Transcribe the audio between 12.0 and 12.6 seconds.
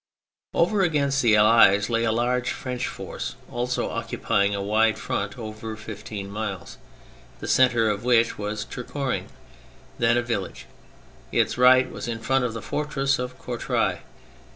in front of